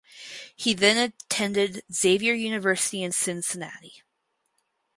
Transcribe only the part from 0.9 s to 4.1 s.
attended Xavier University in Cincinnati.